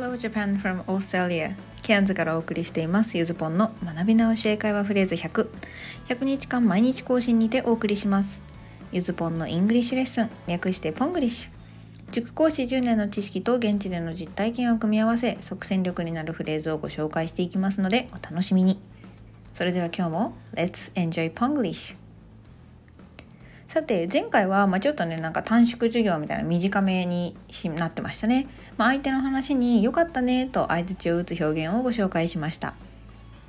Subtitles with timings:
[0.00, 1.56] Hello Japan from Australia.
[1.82, 3.18] ケアンズからお送りしています。
[3.18, 5.48] ゆずぽんの学び直し英会話フレーズ100
[6.08, 8.40] 100日間毎日更新にてお送りします。
[8.92, 10.30] ゆずぽんの English lesson。
[10.46, 12.12] 略して Ponglish。
[12.12, 18.80] 塾講師10年の知識と現地での実体験を組み合わせ即戦力になるフレーズをご紹介していきますのでお楽しみに。
[19.52, 21.96] それでは今日も Let's enjoy Ponglish
[23.78, 27.36] さて前回はまあちょっとねなんか短縮授業みたいな短めに
[27.76, 32.74] なってましたね、まあ、相手の話に良かったねと相槌を打つ表現をご紹介しました。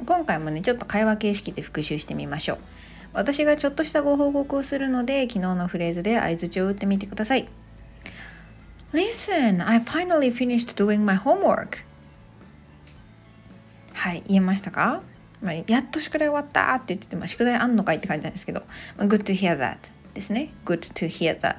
[0.05, 2.57] 今回もねちょっと会話形式で復習してみましょう。
[3.13, 7.49] 私がちょっとしたご報告をするので昨日のフレーズで相槌を打ってみてください。
[8.93, 11.83] Listen, I finally finished doing my homework.
[13.93, 15.01] はい言えましたか？
[15.41, 18.61] まあ、やっと宿題終わったって言ってて、まあ、宿題あんのかいって感じなんですけど、
[18.95, 19.77] まあ、Good to hear that.
[20.13, 20.51] ですね。
[20.65, 21.55] Good to hear that.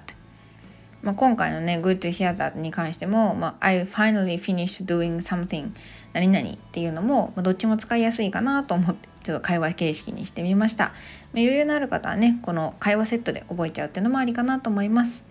[1.03, 5.71] まあ、今回のね Good to hear that に関しても、まあ、I finally finished doing something.
[6.13, 10.95] 何々っていうのも、まあ、どっちも使いやすいかなと思ってちょっと会話形式にしてみました、まあ、
[11.35, 15.25] 余裕のある方はねこの会話セットで覚えちゃうっていうのもありかなと思います。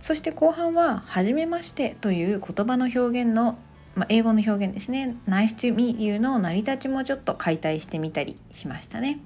[0.00, 3.58] そして後半は「はじめまして」という言葉の表現の、
[3.94, 9.18] まあ、英語の表現ですね「Nice to meet you」の成り立ちもちょっと解体してみたりしましたね。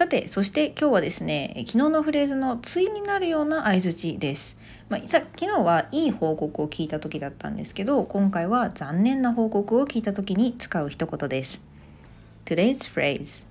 [0.00, 4.56] さてそして今日はですね昨日のフレーズの対になるような相槌です、
[4.88, 11.60] まあ、昨日はいい報告を聞いた時だったんですけど今回は残念な報告を聞いた時に使う一言です。
[12.46, 13.44] Today's phrase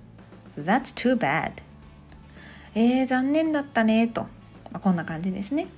[0.58, 1.52] That's too bad.
[2.74, 4.28] えー、残念だったねと、ま
[4.72, 5.68] あ、こんな感じですね。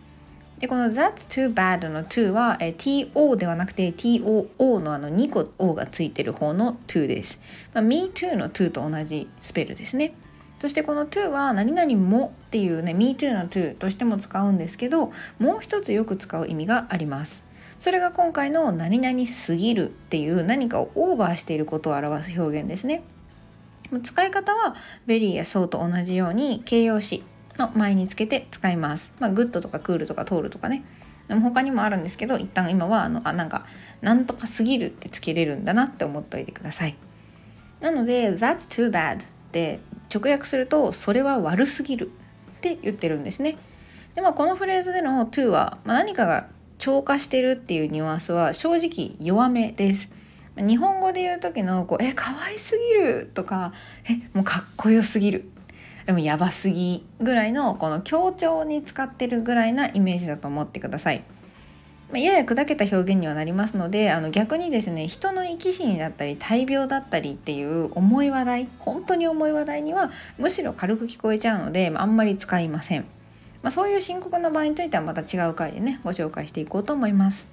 [0.59, 7.39] でこの That's too bad の to は、え to ではなくて too のあの2個 o がついてる方の to です、
[7.75, 10.15] まあ、me too の to と同じスペルですね。
[10.63, 15.11] そしてこの to は何々もっていうね me too の to としても使うんですけど
[15.41, 17.43] もう一つよく使う意味があります
[17.81, 23.03] それが今回の何々すぎるっていう何かをオーバーしていることを表す表現ですね
[24.05, 24.77] 使い方は
[25.09, 27.25] very や so と同じように形容詞
[27.59, 29.13] の前につけて使います。
[29.19, 30.85] まあ、 good とか cool とか tall とかね。
[31.29, 33.67] でも他にもあるんですけど、一旦今はあの、あ、なんか、
[34.01, 36.97] なんとかすぎるってつけれるんだなって思っておいてください。
[37.81, 39.21] なので、that's too bad
[39.53, 39.81] って
[40.13, 42.11] 直訳するとそれは悪すぎる
[42.59, 43.59] って言ってるんですね。
[44.15, 46.49] でまあこのフレーズでの to は、まあ、何かが
[46.79, 50.11] 超過してるっていうニュアンスは正直弱めです。
[50.57, 53.73] 日本語で言う時のこう「え可愛すぎる」とか
[54.09, 55.45] 「えもうかっこよすぎる」
[56.05, 61.23] でもやばすぎぐらいのこの強調に使ってるぐらいなイメージだと思ってください。
[62.13, 73.07] まやや砕けた表現にはなりますのであの逆にですね人の生き死にだったり大病だったりっていう重い話題本当に重い話題にはむしろ軽く聞こえちゃうので、まあ、あんまり使いません、
[73.63, 77.49] まあ、そういう深刻な場合についてはまた違う回でねご紹介していこうと思います。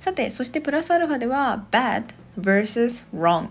[0.00, 3.48] さてそしてプラスアルファでは bad versus wrong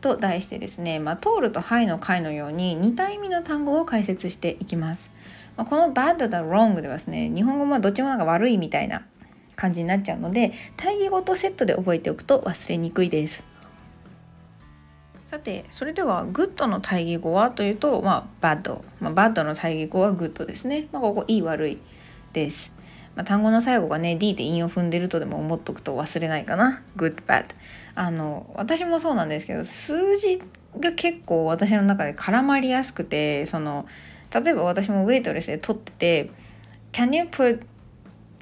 [0.00, 5.10] と題してですね、まあ、通るとはいの回のように似た意味の単語を解説していきます。
[5.56, 9.02] まあ、この bad だ wrong ではですね日本語はどっちもなんか悪いみたいな
[9.56, 13.44] 感じになっちゃうので対義語とセットで覚えておくと忘れにくいです。
[15.26, 21.78] さてそれでは good の対義語はというと、まあ、bad、まあ、bad の対義語は good ですね、まあ、ここいい悪い
[22.32, 22.72] です、
[23.18, 27.46] まあ、単語の最後がね D で韻を踏んでるとでも思っとくと忘れないかな good bad
[27.96, 30.40] あの私もそうなんですけど数字
[30.78, 33.88] が結構私の中で絡まりやすくてその
[34.32, 36.30] 例えば私もウェイトレスで取ってて
[36.92, 37.62] Can you put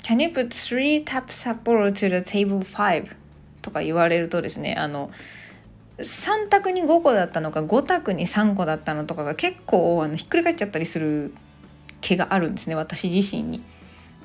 [0.03, 3.17] Can you put three taps Sapporo to the table five?
[3.63, 5.11] とか言われるとですねあの
[5.97, 11.33] 3択に5個だったのか5択に3個だったのとかが結構あのひっくり返っちゃったりする
[12.03, 13.63] 気があるんですね私自身に。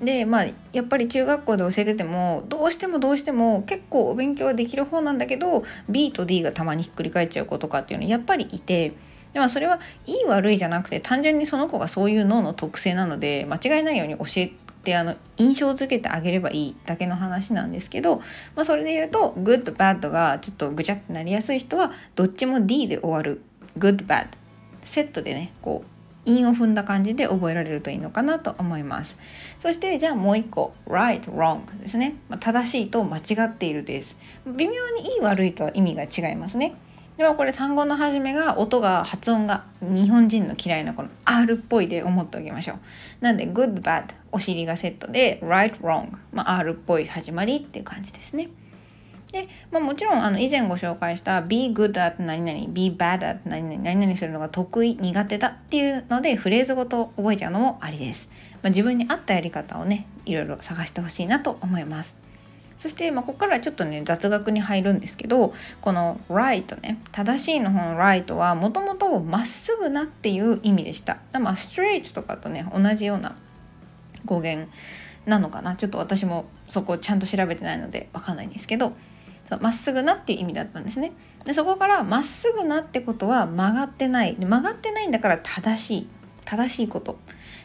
[0.01, 8.93] でまあやっぱり中学校で教えててもどうしてもどうしても結構お勉強はできる方なんだけど B と D がたまにひっくり返っちゃう子とかっていうのやっぱりいて。
[9.33, 14.51] でもそれはいい悪いじゃなくて単純にその子がそういう脳の特性なので間違いないように教え
[14.83, 18.17] てあの印象づけてあげればいいだけの話なんですけど、
[18.55, 23.41] まあ、それで言うと good bad がちょっとぐちゃってなりやすい人はどっちも D で終わる
[23.79, 24.27] good bad
[24.83, 25.90] セットでねこう
[26.25, 29.17] 韻を踏んだ感じで覚えられるといいのかなと思います
[29.59, 34.15] そしてじゃあもう一個 right wrong ですね、まあ、正しいと間違っているです
[34.45, 36.75] 微妙にいい悪いとは意味が違いますね
[37.21, 42.77] でもこれ単語の始めが音が発音が日本人の嫌いなこの R っぽいで思っておきましょう。
[43.19, 48.49] なんで good bad お尻がセットで right wrong、まあ、R っぽい始まりっていう感じですね。
[49.31, 58.29] で、まあ、もちろんあの以前ご紹介した be good at 何々 be bad at 何々何々するのが得意苦手だっていうのでフレーズごと覚えちゃうのもありです。
[58.61, 62.17] まあ、自分に合ったやり方をねいろいろ探してほしいなと思います。
[62.77, 73.35] そして、まあ、ここからちょっとね雑学に入るんですけどこの right ね正しいの方の right はもともとまっすぐなっていう意味でしたまあ straight とかとね同じような
[74.25, 74.67] 語源
[75.27, 78.93] なのかなちょっと私もそこをちゃんと調べてないので分かんないんですけど
[79.57, 81.13] まっすぐなっていう意味だったんですね。
[81.45, 84.35] でそこからまっすぐなってことは曲がってない。
[84.37, 86.07] 曲がってないんだから正しい。
[86.45, 87.17] 正しいこと。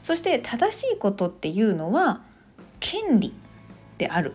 [0.03, 2.23] そして正しいことっていうのは
[2.81, 3.33] 権利
[3.99, 4.35] である。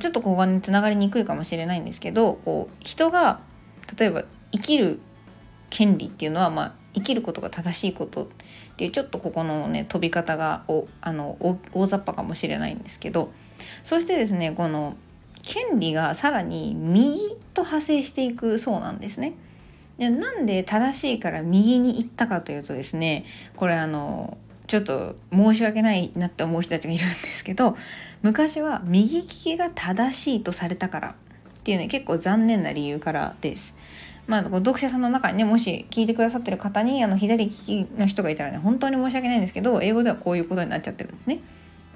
[0.00, 3.40] ちょっとここがねつながりにくいかもしれないんですけどこう人が
[3.98, 5.00] 例えば生きる
[5.70, 8.26] 権利っていうのは、まあ、生きることが正しいことっ
[8.76, 13.32] ていうちょっとここのね飛び方がおあの大雑把かもしれないんですけど
[13.82, 14.96] そしてですねこの
[15.42, 17.18] 権利がさらに右
[17.54, 19.34] と派生していくそうなんですね。
[19.98, 23.24] でなんで正しいから右に行ったかというとですね
[23.56, 24.38] これあの
[24.68, 27.76] ちょっと申し訳ないなって思う人たちがいるんですけど
[28.22, 31.14] 昔は右利きが正しいとされたからっ
[31.64, 33.74] ていうね結構残念な理由からです。
[34.26, 41.40] まあ、読者さんの中にねもし聞いてくださってる方にあの左利きの人がいたらね本当に申し訳ないんですけど英語ではこういうことになっちゃってるんですね。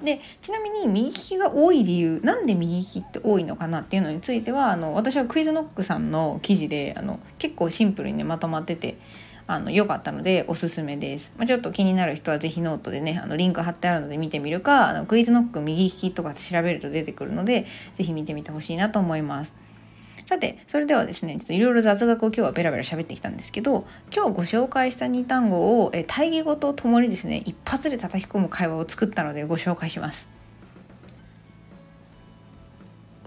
[0.03, 8.97] でちなみに右利きが多い理由なんで右利きって多いのかなっていうのについてはあの私はクイズノックさんの記事であの結構シンプルにねまとまってて
[9.45, 17.65] あの良かったのでおすすめです、まあ、ちょっと気になる人は是非ノートでねあのリンク貼ってあるので見てみるかあの QuizKnock 右利きとか調べると出てくるので
[17.95, 19.55] 是非見てみてほしいなと思います。
[20.33, 30.27] さてそれではですねちょっといろいろ雑学を今日はベラベラ喋ってきたんですけど今日ご紹介した2単語をえ対義語とともにですね一発で叩き込む会話を作ったのでご紹介します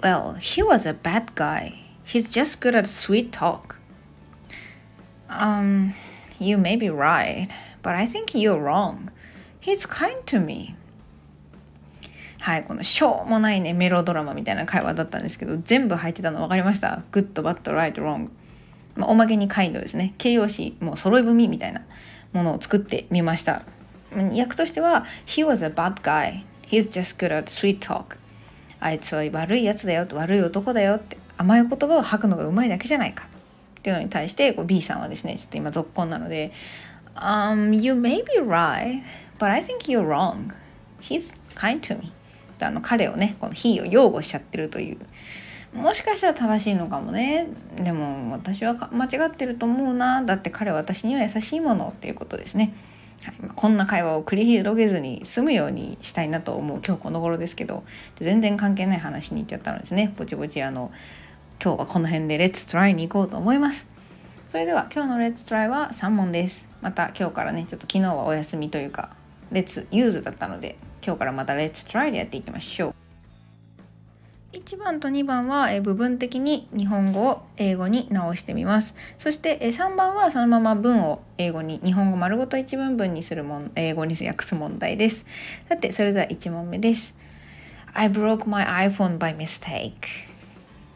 [0.03, 1.75] Well, he was a bad guy.
[2.05, 3.79] He's just good at sweet talk.
[5.29, 5.94] Um,
[6.38, 7.49] you may be right,
[7.82, 9.11] but I think you're wrong.
[9.59, 10.76] He's kind to me.
[12.47, 18.29] はい、このしょうもないね、メロドラマみたいな会話だったんですけど、全部入ってたの分かりました ?good, bad, right, wrong.
[18.95, 20.15] まあ、おまけにカインドですね。
[20.17, 21.83] 形容詞、もう揃い踏みみたいな
[22.33, 23.63] ものを作ってみました。
[24.15, 26.45] 訳としては、He was a bad guy.
[26.69, 28.17] He's just good at sweet talk.
[28.79, 33.27] あいつは悪いやつだよ、悪い男だよって甘い言葉を吐くのがうまいだけじゃないか。
[33.81, 36.53] っていうのに対してこう B さんはですねちょっと今続婚なので
[37.19, 39.03] 「Um, you may be right,
[39.41, 40.53] but I think you're wrong.
[41.01, 42.13] He's kind to me."
[42.61, 44.99] あの彼をねこの「he」を擁護しちゃってるという。
[45.75, 47.49] もしかしたら正しいのかもね。
[47.76, 50.23] でも私は間違ってると思うな。
[50.23, 52.73] だって彼は私には優しいものっていうことですね。
[53.23, 53.35] はい。
[53.41, 57.85] まあ、こんな会話を繰り広げずに済むようにしたいなと思う今日この頃ですけど。
[58.20, 60.14] 全然関係ない話に行っちゃったのですね。
[60.17, 60.91] ぼちぼちあの
[61.62, 63.87] 今日はこの辺で Let's try に行こうと思います。
[64.49, 66.64] それでは今日の Let's try は3問です。
[66.81, 69.11] また今日からねちょっと昨日はお休みというか
[69.53, 72.94] Let's use だったので今日からまた Let's try でやっていきましょう。
[74.53, 78.97] 1番と2番は部分的に日本語を英語に直してみます。
[79.17, 85.25] そして3番はそのまま文を英語に日本語丸ごと一文文にするもん英語に訳す問題です。
[85.69, 87.14] さてそれでは1問目です。
[87.93, 89.93] I broke my iPhone by mistake.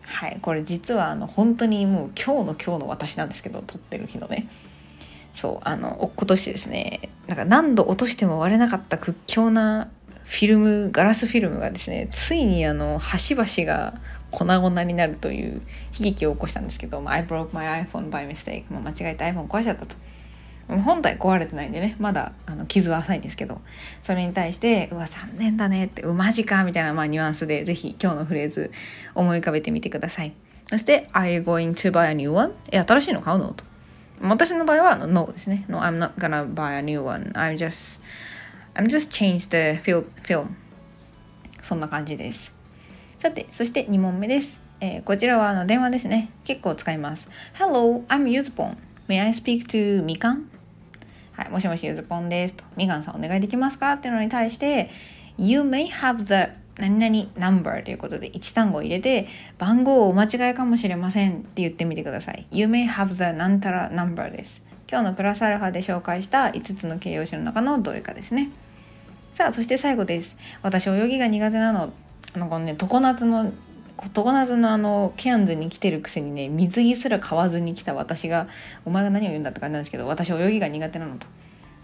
[0.07, 4.49] はい、これ実はあの本当にもう今日の今日の私なんですけど撮ってる日のね。
[5.35, 9.89] そうあの落っことしてですねなんか何度落としても割れなかった屈強な
[10.25, 15.55] フィルムガラスフィルムがですねついにあの端々が粉々になるという
[15.99, 19.97] 悲劇を起こしたんですけど「I broke my iPhone by mistake」もう間違えて iPhone 壊しちゃったと。
[20.79, 23.61] 本体壊れてないんでねまだあの傷は浅いんですけど
[24.03, 28.71] それに対して「うわ残念だね」って「うマジか」みたいな、まあ、ニュアンスでぜひ今日のフレーズ
[29.17, 30.33] 思い浮かべてみてください
[30.71, 33.49] そして「Are you going to buy a new one?」え新しいの買うの？
[33.49, 33.65] と
[34.21, 38.01] 私の場合は No ですね No I'm not gonna buy a new one I'm just
[38.75, 40.49] I'm just change the film film.
[41.63, 42.53] そんな感じです
[43.19, 48.77] さてそして2問目です、えー、こちらはあの電話ですね結構使います Hello I'm Yuzupon.
[49.09, 50.51] May I speak to みかん
[51.41, 54.91] はい、もしもしゆずぽんですと、みがんさんお願いできますかっていうのに対して、
[55.39, 62.47] You may have the 何々 number ということで1単語を入れて、番号をお間違いかもしれませんって言ってみてください。
[62.51, 64.63] You may have the なんたら number です。
[64.91, 68.51] 今日のプラスアルファで紹介した5つの形容詞の中のどれかですね。
[69.35, 70.37] さあ、そして最後です。
[70.63, 71.93] 私、泳ぎが苦手なの。
[72.33, 73.53] あの、このね、常夏の
[74.15, 78.49] 常夏のあのケアンズに来てるくせにね水着すら買わずに来た私が
[78.87, 81.27] お前が何を言うんだって感じなんですけど私泳ぎが苦手なのと、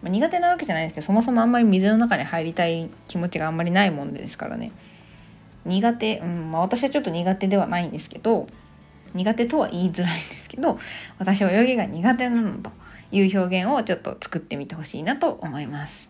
[0.07, 4.71] まあ、苦手なわけじゃないですけどそもそもあんまり水の中に入りたい気持ちがあんまりないもんですからね。
[5.65, 8.47] 苦手、うんまあ、私はちょっと苦手ではないんですけど
[9.15, 10.79] 苦手とは言いづらいんですけど
[11.19, 12.71] 私は泳ぎが苦手なのと
[13.11, 16.09] いう表現をちょっと作ってみてほしいなと思います。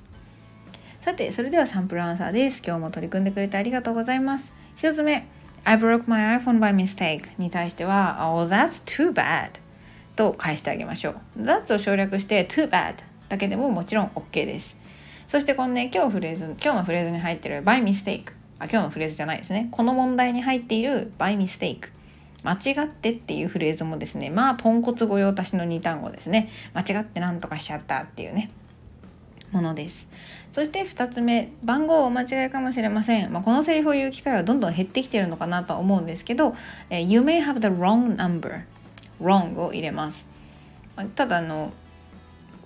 [1.01, 2.63] さてそれではサンプルアンサーです。
[2.67, 4.53] 今日も取り組んでくれてありがとうございます。
[4.77, 5.27] 1つ目
[5.65, 9.53] I broke my iPhone by mistake に対しては Oh, that's too bad
[10.17, 11.43] と返してあげましょう。
[11.43, 12.97] That's を省略して too bad
[13.29, 14.77] だけでももちろん OK です。
[15.29, 19.69] そしてこのね、今日フレーズ、今日のフレーズに入ってる by mistake あ、今日のフレーズじゃないですね。
[19.71, 21.91] この問題に入っている by mistake
[22.43, 26.49] 間違ってっていうフレーズもですね、まあポンコツ御用達の2単語ですね。
[26.75, 28.51] 間違って何とかしちゃったっていうね。
[29.53, 30.09] ものです。
[30.53, 33.33] そして2つ目、番号お間違いかもしれません。
[33.33, 36.55] まあ、このセリフを言う機会はどんどん減ってきてるのかなとは思うんですけど、
[36.91, 38.63] え You may have the wrong number
[39.21, 40.27] wrong を入れます。
[40.97, 41.73] まあ、ただあの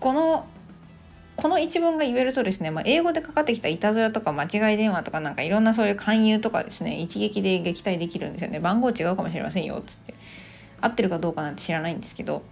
[0.00, 0.46] この
[1.36, 8.60] この一文が言えるとですね、まあ、英語でかかってきたいたずらとか間違い電話とかなんかいろんなそういう勧誘とかですね一撃で撃退できるんですよね。
[8.60, 10.14] 番号違うかもしれませんよっつって。
[10.82, 12.42] 合ってるかどうかなんて知らないんですけど。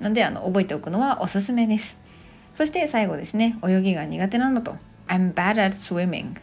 [0.00, 1.98] なんであの覚えておくのはおすすめです。
[2.54, 4.76] そして最後ですね、泳ぎが苦手なのと、
[5.08, 6.36] I'm bad at swimming.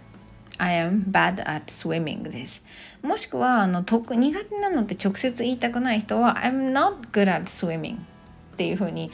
[0.59, 2.63] I am bad at swimming です。
[3.01, 7.97] もしくは、あの、苦手なのって直接言いたくない人は、I'm not good at swimming.
[8.53, 9.11] っていう風に、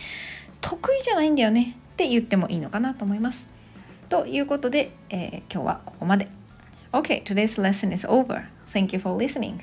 [0.62, 3.48] 得意じゃないんだよねって言ってもいいのかなと思います。
[4.10, 6.28] ということで、えー、今日はここまで。
[6.92, 8.46] Okay, today's lesson is over.
[8.68, 9.62] Thank you for listening.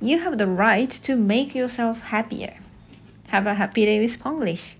[0.00, 2.54] You have the right to make yourself happier.
[3.28, 4.79] Have a happy day with Ponglish.